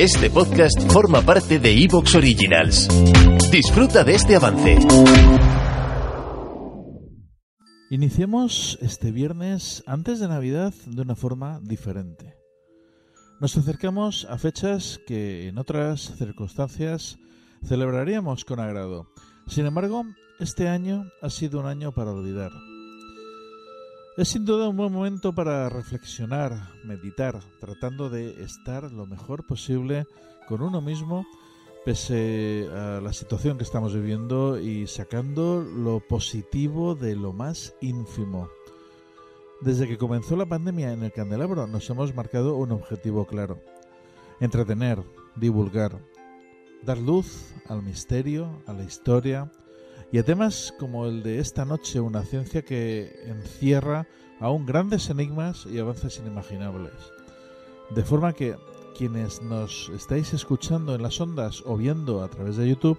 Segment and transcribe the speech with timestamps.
[0.00, 2.86] Este podcast forma parte de Evox Originals.
[3.50, 4.78] Disfruta de este avance.
[7.90, 12.36] Iniciemos este viernes antes de Navidad de una forma diferente.
[13.40, 17.18] Nos acercamos a fechas que en otras circunstancias
[17.64, 19.08] celebraríamos con agrado.
[19.48, 20.04] Sin embargo,
[20.38, 22.52] este año ha sido un año para olvidar.
[24.18, 30.08] Es sin duda un buen momento para reflexionar, meditar, tratando de estar lo mejor posible
[30.48, 31.24] con uno mismo
[31.84, 38.48] pese a la situación que estamos viviendo y sacando lo positivo de lo más ínfimo.
[39.60, 43.62] Desde que comenzó la pandemia en el Candelabro nos hemos marcado un objetivo claro.
[44.40, 45.00] Entretener,
[45.36, 45.96] divulgar,
[46.82, 49.52] dar luz al misterio, a la historia,
[50.10, 54.06] y a temas como el de esta noche, una ciencia que encierra
[54.40, 56.94] aún grandes enigmas y avances inimaginables.
[57.90, 58.56] De forma que
[58.96, 62.98] quienes nos estáis escuchando en las ondas o viendo a través de YouTube,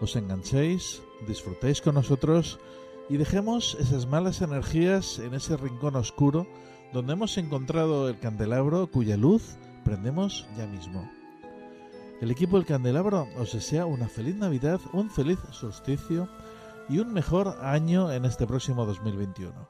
[0.00, 2.58] os enganchéis, disfrutéis con nosotros
[3.08, 6.46] y dejemos esas malas energías en ese rincón oscuro
[6.92, 11.08] donde hemos encontrado el candelabro cuya luz prendemos ya mismo.
[12.20, 16.28] El equipo del Candelabro os desea una feliz Navidad, un feliz solsticio
[16.88, 19.68] y un mejor año en este próximo 2021.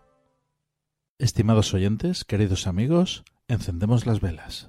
[1.19, 4.69] Estimados oyentes, queridos amigos, encendemos las velas.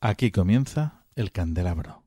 [0.00, 2.02] Aquí comienza el Candelabro.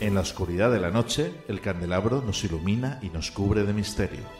[0.00, 4.39] En la oscuridad de la noche, el candelabro nos ilumina y nos cubre de misterio.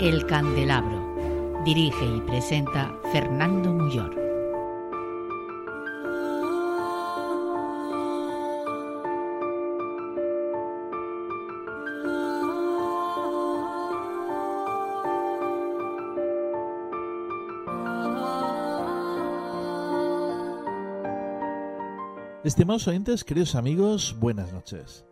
[0.00, 1.62] El Candelabro.
[1.62, 4.18] Dirige y presenta Fernando Muyor.
[22.42, 25.04] Estimados oyentes, queridos amigos, buenas noches.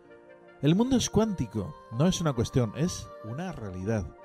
[0.63, 4.18] El mundo es cuántico, no es una cuestión, es una realidad.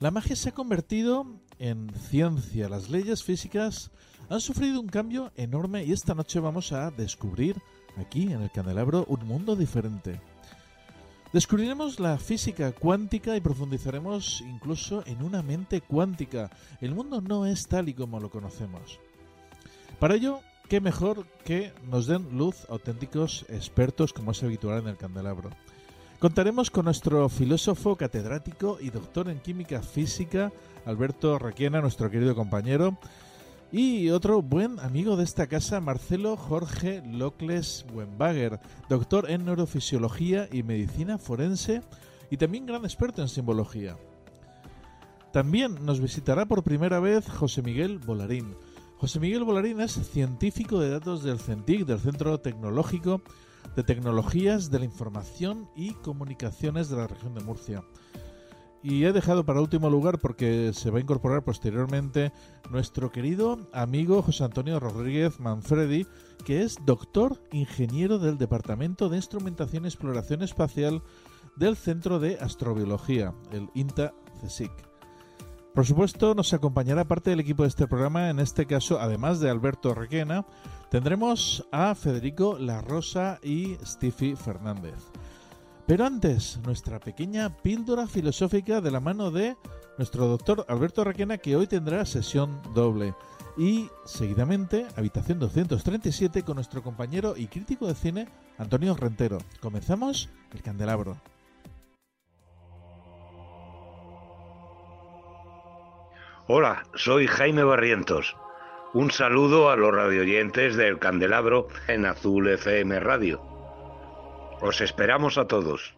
[0.00, 1.26] La magia se ha convertido
[1.58, 2.68] en ciencia.
[2.68, 3.90] Las leyes físicas
[4.28, 7.56] han sufrido un cambio enorme y esta noche vamos a descubrir
[7.96, 10.20] aquí en el candelabro un mundo diferente.
[11.32, 16.48] Descubriremos la física cuántica y profundizaremos incluso en una mente cuántica.
[16.80, 19.00] El mundo no es tal y como lo conocemos.
[19.98, 20.38] Para ello,
[20.68, 25.50] qué mejor que nos den luz auténticos expertos como es habitual en el candelabro.
[26.18, 30.50] Contaremos con nuestro filósofo catedrático y doctor en química física,
[30.84, 32.98] Alberto Requiena, nuestro querido compañero,
[33.70, 38.58] y otro buen amigo de esta casa, Marcelo Jorge Locles Wenbager,
[38.88, 41.82] doctor en neurofisiología y medicina forense
[42.32, 43.96] y también gran experto en simbología.
[45.32, 48.56] También nos visitará por primera vez José Miguel Bolarín.
[48.96, 53.22] José Miguel Bolarín es científico de datos del CENTIC, del Centro Tecnológico
[53.76, 57.84] de Tecnologías de la Información y Comunicaciones de la región de Murcia.
[58.82, 62.32] Y he dejado para último lugar porque se va a incorporar posteriormente
[62.70, 66.06] nuestro querido amigo José Antonio Rodríguez Manfredi,
[66.44, 71.02] que es doctor ingeniero del Departamento de Instrumentación y Exploración Espacial
[71.56, 74.87] del Centro de Astrobiología, el INTA-CSIC.
[75.74, 79.50] Por supuesto, nos acompañará parte del equipo de este programa, en este caso, además de
[79.50, 80.44] Alberto Requena,
[80.90, 84.94] tendremos a Federico La Rosa y Stiffy Fernández.
[85.86, 89.56] Pero antes, nuestra pequeña píldora filosófica de la mano de
[89.96, 93.14] nuestro doctor Alberto Requena, que hoy tendrá sesión doble.
[93.56, 98.28] Y seguidamente, habitación 237 con nuestro compañero y crítico de cine,
[98.58, 99.38] Antonio Rentero.
[99.60, 101.16] Comenzamos el candelabro.
[106.50, 108.34] Hola, soy Jaime Barrientos.
[108.94, 113.42] Un saludo a los radioyentes del Candelabro en Azul FM Radio.
[114.62, 115.94] Os esperamos a todos.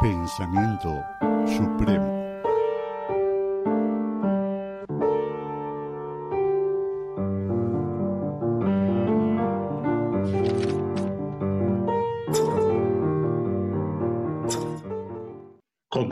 [0.00, 1.04] Pensamiento
[1.46, 2.21] Supremo.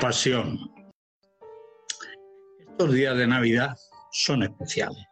[0.01, 0.59] Compasión.
[2.59, 3.77] Estos días de Navidad
[4.13, 5.07] son especiales.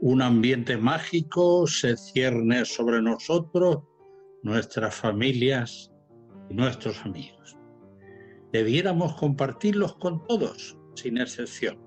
[0.00, 3.78] Un ambiente mágico se cierne sobre nosotros,
[4.42, 5.90] nuestras familias
[6.50, 7.56] y nuestros amigos.
[8.52, 11.78] Debiéramos compartirlos con todos, sin excepción.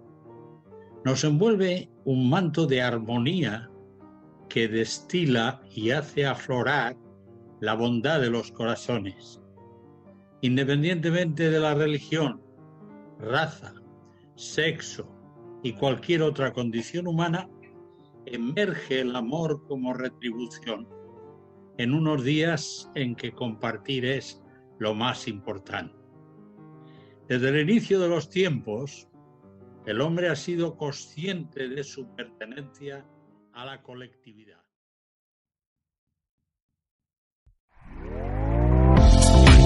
[1.05, 3.69] Nos envuelve un manto de armonía
[4.49, 6.97] que destila y hace aflorar
[7.61, 9.39] la bondad de los corazones.
[10.41, 12.41] Independientemente de la religión,
[13.19, 13.73] raza,
[14.35, 15.11] sexo
[15.63, 17.49] y cualquier otra condición humana,
[18.25, 20.87] emerge el amor como retribución
[21.77, 24.43] en unos días en que compartir es
[24.79, 25.95] lo más importante.
[27.27, 29.07] Desde el inicio de los tiempos,
[29.85, 33.05] el hombre ha sido consciente de su pertenencia
[33.53, 34.66] a la colectividad.